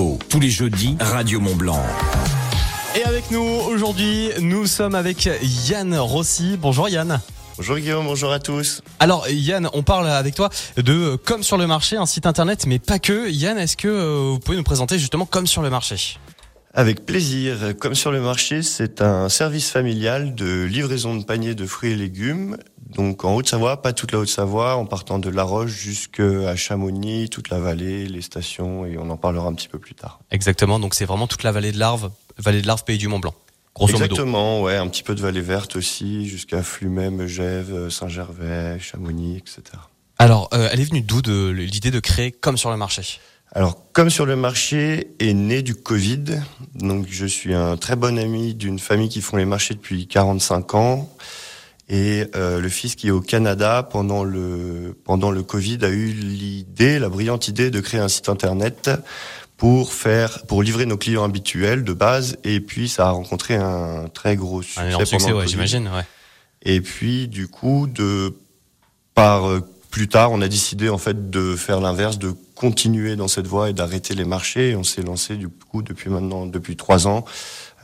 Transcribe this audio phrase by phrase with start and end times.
[0.00, 0.18] Co.
[0.30, 1.84] Tous les jeudis, Radio Mont Blanc.
[2.98, 5.28] Et avec nous aujourd'hui, nous sommes avec
[5.68, 6.56] Yann Rossi.
[6.58, 7.20] Bonjour Yann.
[7.58, 8.80] Bonjour Guillaume, bonjour à tous.
[8.98, 12.78] Alors Yann, on parle avec toi de Comme sur le marché, un site internet, mais
[12.78, 13.28] pas que.
[13.28, 16.16] Yann, est-ce que euh, vous pouvez nous présenter justement Comme sur le marché?
[16.72, 17.74] Avec plaisir.
[17.78, 21.96] Comme sur le marché, c'est un service familial de livraison de paniers de fruits et
[21.96, 22.56] légumes.
[22.94, 27.48] Donc en Haute-Savoie, pas toute la Haute-Savoie, en partant de La Roche jusqu'à Chamonix, toute
[27.48, 30.20] la vallée, les stations, et on en parlera un petit peu plus tard.
[30.30, 33.20] Exactement, donc c'est vraiment toute la vallée de l'Arve, vallée de l'Arve, pays du Mont
[33.20, 33.34] Blanc.
[33.74, 39.36] Grosso Exactement, ouais, un petit peu de vallée verte aussi, jusqu'à Flumet, Megève, Saint-Gervais, Chamonix,
[39.36, 39.62] etc.
[40.18, 43.02] Alors, euh, elle est venue d'où de l'idée de créer comme sur le marché?
[43.52, 46.24] Alors, comme sur le marché est né du Covid,
[46.74, 50.74] donc je suis un très bon ami d'une famille qui font les marchés depuis 45
[50.74, 51.10] ans.
[51.92, 56.06] Et euh, le fils qui est au Canada pendant le pendant le Covid a eu
[56.12, 58.90] l'idée, la brillante idée de créer un site internet
[59.56, 62.38] pour faire pour livrer nos clients habituels de base.
[62.44, 64.92] Et puis ça a rencontré un très gros succès.
[64.94, 65.88] Un succès, ouais, j'imagine.
[65.88, 66.04] Ouais.
[66.62, 68.36] Et puis du coup de
[69.16, 73.26] par euh, plus tard, on a décidé en fait de faire l'inverse, de continuer dans
[73.26, 74.76] cette voie et d'arrêter les marchés.
[74.76, 77.24] on s'est lancé du coup depuis maintenant, depuis trois ans,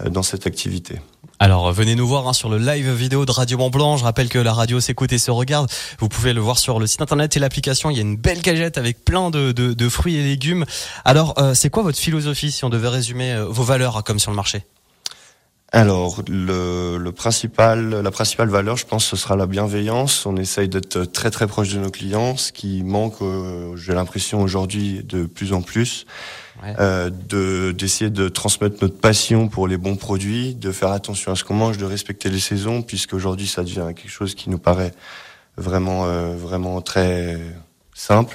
[0.00, 1.00] euh, dans cette activité.
[1.38, 3.98] Alors venez nous voir hein, sur le live vidéo de Radio Mont Blanc.
[3.98, 5.70] Je rappelle que la radio s'écoute et se regarde.
[5.98, 7.90] Vous pouvez le voir sur le site internet et l'application.
[7.90, 10.64] Il y a une belle cagette avec plein de, fruits et légumes.
[11.04, 14.30] Alors euh, c'est quoi votre philosophie si on devait résumer euh, vos valeurs comme sur
[14.30, 14.64] le marché?
[15.76, 20.24] Alors, le, le, principal, la principale valeur, je pense, ce sera la bienveillance.
[20.24, 24.40] On essaye d'être très très proche de nos clients, ce qui manque, euh, j'ai l'impression
[24.40, 26.06] aujourd'hui, de plus en plus.
[26.80, 31.36] Euh, de d'essayer de transmettre notre passion pour les bons produits, de faire attention à
[31.36, 34.58] ce qu'on mange, de respecter les saisons, puisque aujourd'hui ça devient quelque chose qui nous
[34.58, 34.92] paraît
[35.58, 37.38] vraiment euh, vraiment très
[37.92, 38.34] simple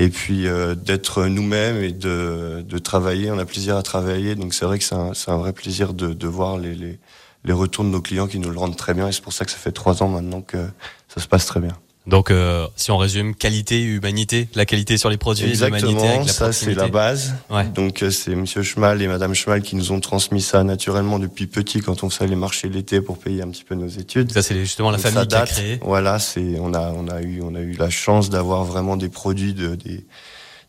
[0.00, 3.32] et puis euh, d'être nous-mêmes et de, de, travailler.
[3.32, 6.14] On a plaisir à travailler, donc c'est vrai que c'est un, un, vrai plaisir de,
[6.14, 7.00] de voir les, les,
[7.44, 9.08] les, retours de nos clients qui nous le rendent très bien.
[9.08, 10.58] Et c'est pour ça que ça fait trois ans maintenant que
[11.08, 11.76] ça se passe très bien.
[12.08, 16.74] Donc, euh, si on résume, qualité, humanité, la qualité sur les produits, Exactement, ça c'est
[16.74, 17.34] la base.
[17.50, 17.64] Ouais.
[17.64, 21.46] Donc euh, c'est Monsieur Schmal et Madame Schmal qui nous ont transmis ça naturellement depuis
[21.46, 24.32] petit quand on faisait les marchés l'été pour payer un petit peu nos études.
[24.32, 25.80] Ça c'est justement la famille qui a créé.
[25.82, 29.08] Voilà, c'est on a on a eu on a eu la chance d'avoir vraiment des
[29.10, 30.06] produits de des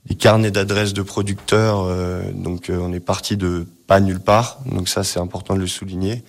[0.06, 1.84] des carnets d'adresses de producteurs.
[1.86, 4.60] Euh, donc euh, on est parti de pas nulle part.
[4.66, 6.24] Donc ça c'est important de le souligner.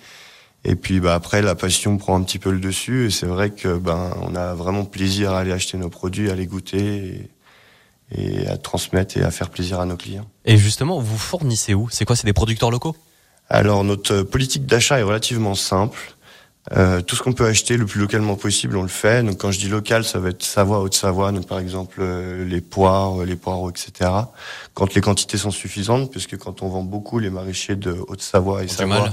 [0.63, 3.07] Et puis bah, après, la passion prend un petit peu le dessus.
[3.07, 6.35] Et c'est vrai que ben on a vraiment plaisir à aller acheter nos produits, à
[6.35, 7.29] les goûter
[8.15, 10.27] et, et, à transmettre et à faire plaisir à nos clients.
[10.45, 11.89] Et justement, vous fournissez où?
[11.89, 12.15] C'est quoi?
[12.15, 12.95] C'est des producteurs locaux?
[13.49, 16.15] Alors notre politique d'achat est relativement simple.
[16.73, 19.23] Euh, tout ce qu'on peut acheter le plus localement possible, on le fait.
[19.23, 22.61] Donc quand je dis local, ça va être Savoie, Haute-Savoie, donc par exemple euh, les
[22.61, 24.09] poires, les poireaux, etc.
[24.75, 28.67] Quand les quantités sont suffisantes, puisque quand on vend beaucoup, les maraîchers de Haute-Savoie et
[28.67, 29.09] Savoie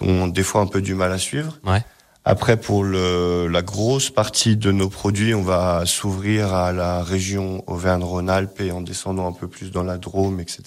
[0.00, 1.58] ont des fois un peu du mal à suivre.
[1.64, 1.82] Ouais.
[2.24, 7.64] Après, pour le, la grosse partie de nos produits, on va s'ouvrir à la région
[7.66, 10.62] Auvergne-Rhône-Alpes et en descendant un peu plus dans la Drôme, etc.,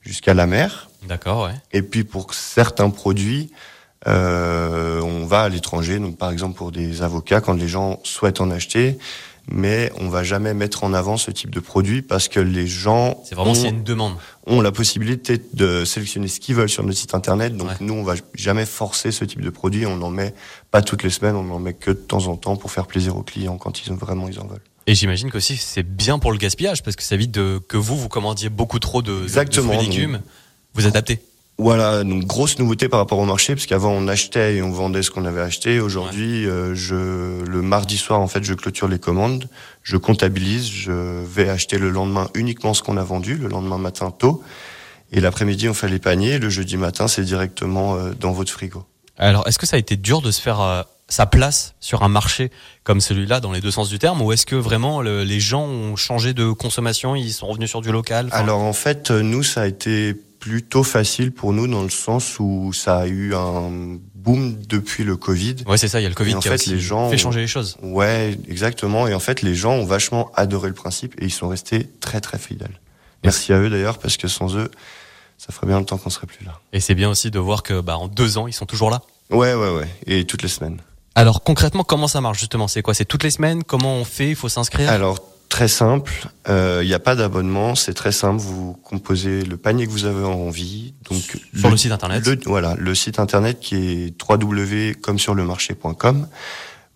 [0.00, 0.88] jusqu'à la mer.
[1.06, 1.54] D'accord, ouais.
[1.72, 3.52] Et puis pour certains produits,
[4.06, 5.98] euh, on va à l'étranger.
[5.98, 8.98] Donc, par exemple, pour des avocats, quand les gens souhaitent en acheter,
[9.50, 13.22] mais on va jamais mettre en avant ce type de produit parce que les gens
[13.24, 14.14] c'est vraiment ont, une demande.
[14.46, 17.56] ont la possibilité de sélectionner ce qu'ils veulent sur notre site internet.
[17.56, 19.86] Donc nous on va jamais forcer ce type de produit.
[19.86, 20.34] On n'en met
[20.70, 21.36] pas toutes les semaines.
[21.36, 23.92] On n'en met que de temps en temps pour faire plaisir aux clients quand ils
[23.92, 24.62] ont vraiment ils en veulent.
[24.86, 27.96] Et j'imagine qu'aussi c'est bien pour le gaspillage parce que ça évite de, que vous
[27.96, 30.20] vous commandiez beaucoup trop de, Exactement, de, de légumes.
[30.74, 31.20] Vous adaptez
[31.56, 35.02] voilà, donc grosse nouveauté par rapport au marché, parce qu'avant on achetait et on vendait
[35.02, 35.78] ce qu'on avait acheté.
[35.78, 36.52] Aujourd'hui, ouais.
[36.52, 39.48] euh, je le mardi soir en fait, je clôture les commandes,
[39.82, 44.10] je comptabilise, je vais acheter le lendemain uniquement ce qu'on a vendu, le lendemain matin
[44.10, 44.42] tôt,
[45.12, 46.38] et l'après-midi on fait les paniers.
[46.38, 48.84] Le jeudi matin, c'est directement euh, dans votre frigo.
[49.16, 52.08] Alors, est-ce que ça a été dur de se faire euh, sa place sur un
[52.08, 52.50] marché
[52.82, 55.62] comme celui-là, dans les deux sens du terme, ou est-ce que vraiment le, les gens
[55.62, 58.28] ont changé de consommation, ils sont revenus sur du local.
[58.32, 62.70] Alors en fait, nous, ça a été plutôt facile pour nous dans le sens où
[62.74, 65.56] ça a eu un boom depuis le Covid.
[65.66, 66.80] Ouais, c'est ça, il y a le Covid et en qui fait, a aussi les
[66.80, 67.78] gens fait changer les choses.
[67.82, 69.08] Ouais, exactement.
[69.08, 72.20] Et en fait, les gens ont vachement adoré le principe et ils sont restés très
[72.20, 72.78] très fidèles.
[73.22, 74.70] Merci à eux d'ailleurs parce que sans eux,
[75.38, 76.60] ça ferait bien le temps qu'on serait plus là.
[76.74, 79.00] Et c'est bien aussi de voir que bah, en deux ans, ils sont toujours là.
[79.30, 79.88] Ouais, ouais, ouais.
[80.06, 80.78] Et toutes les semaines.
[81.14, 82.68] Alors concrètement, comment ça marche justement?
[82.68, 82.92] C'est quoi?
[82.92, 83.64] C'est toutes les semaines?
[83.64, 84.28] Comment on fait?
[84.28, 84.90] Il faut s'inscrire?
[84.90, 85.20] Alors
[85.54, 86.26] très simple.
[86.46, 88.42] Il euh, n'y a pas d'abonnement, c'est très simple.
[88.42, 90.94] Vous composez le panier que vous avez envie.
[91.08, 91.22] Donc
[91.56, 92.26] sur le, le site internet.
[92.26, 96.26] Le, voilà, le site internet qui est www.commesurlemarché.com.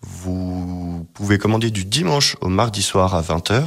[0.01, 3.65] Vous pouvez commander du dimanche au mardi soir à 20h.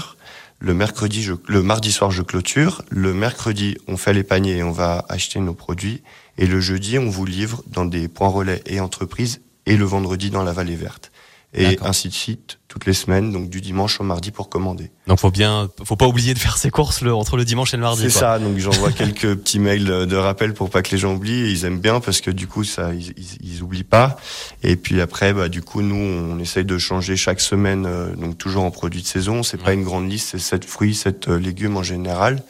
[0.59, 2.83] Le mercredi, je, le mardi soir, je clôture.
[2.91, 6.03] Le mercredi, on fait les paniers et on va acheter nos produits.
[6.37, 10.29] Et le jeudi, on vous livre dans des points relais et entreprises et le vendredi
[10.29, 11.13] dans la vallée verte
[11.55, 14.91] et ainsi de suite toutes les semaines, donc du dimanche au mardi pour commander.
[15.07, 17.77] Donc faut bien, faut pas oublier de faire ses courses le, entre le dimanche et
[17.77, 18.03] le mardi.
[18.03, 21.43] C'est ça, donc j'envoie quelques petits mails de rappel pour pas que les gens oublient.
[21.43, 23.13] Et ils aiment bien parce que du coup ça, ils,
[23.43, 24.17] ils, oublient pas.
[24.63, 28.39] Et puis après, bah du coup nous on essaye de changer chaque semaine, euh, donc
[28.39, 29.43] toujours en produits de saison.
[29.43, 32.43] C'est pas une grande liste, c'est sept fruits, sept euh, légumes en général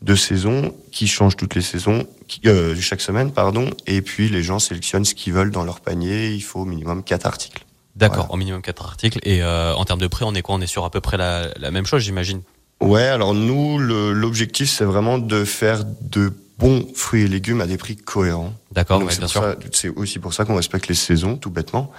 [0.00, 3.68] de saison qui changent toutes les saisons, qui, euh, chaque semaine pardon.
[3.86, 6.30] Et puis les gens sélectionnent ce qu'ils veulent dans leur panier.
[6.30, 7.64] Il faut au minimum quatre articles.
[7.98, 9.18] D'accord, au minimum quatre articles.
[9.24, 10.54] Et euh, en termes de prix, on est quoi?
[10.54, 12.42] On est sur à peu près la, la même chose, j'imagine?
[12.80, 17.76] Ouais, alors nous, l'objectif, c'est vraiment de faire de bons fruits et légumes à des
[17.76, 18.54] prix cohérents.
[18.72, 19.56] D'accord, ouais, bien sûr.
[19.72, 21.90] C'est aussi pour ça qu'on respecte les saisons, tout bêtement.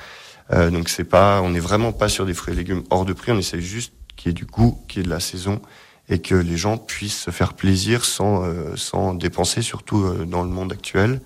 [0.52, 3.14] Euh, donc c'est pas, on n'est vraiment pas sur des fruits et légumes hors de
[3.14, 3.32] prix.
[3.32, 5.62] On essaie juste qu'il y ait du goût, qu'il y ait de la saison
[6.10, 10.44] et que les gens puissent se faire plaisir sans euh, sans dépenser, surtout euh, dans
[10.44, 11.22] le monde actuel.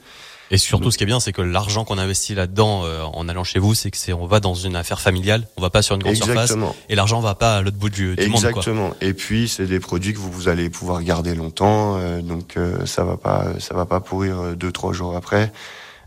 [0.52, 3.44] Et surtout, ce qui est bien, c'est que l'argent qu'on investit là-dedans euh, en allant
[3.44, 5.96] chez vous, c'est que c'est on va dans une affaire familiale, on va pas sur
[5.96, 6.54] une grande surface,
[6.90, 8.46] et l'argent va pas à l'autre bout du, du monde.
[8.46, 8.94] Exactement.
[9.02, 12.86] Et puis c'est des produits que vous, vous allez pouvoir garder longtemps, euh, donc euh,
[12.86, 15.52] ça va pas, ça va pas pourrir deux trois jours après.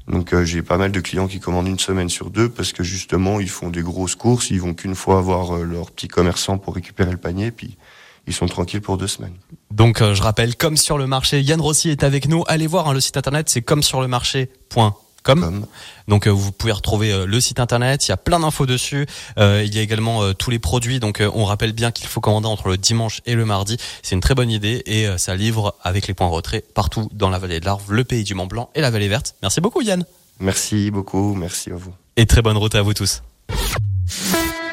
[0.06, 3.40] Donc j'ai pas mal de clients qui commandent une semaine sur deux parce que justement
[3.40, 7.10] ils font des grosses courses, ils vont qu'une fois voir leur petit commerçant pour récupérer
[7.10, 7.76] le panier, puis
[8.28, 9.34] ils sont tranquilles pour deux semaines.
[9.76, 12.44] Donc euh, je rappelle, comme sur le marché, Yann Rossi est avec nous.
[12.49, 14.93] Allez voir hein, le site internet, c'est comme sur le marché.com.
[15.23, 15.67] Comme.
[16.06, 19.06] Donc euh, vous pouvez retrouver euh, le site internet, il y a plein d'infos dessus.
[19.37, 20.99] il y a également tous les produits.
[20.99, 23.76] Donc on rappelle bien qu'il faut commander entre le dimanche et le mardi.
[24.02, 27.38] C'est une très bonne idée et ça livre avec les points retrait partout dans la
[27.38, 29.34] vallée de l'Arve, le pays du Mont Blanc et la vallée verte.
[29.43, 30.06] Merci beaucoup Yann.
[30.40, 31.93] Merci beaucoup, merci à vous.
[32.17, 33.20] Et très bonne route à vous tous.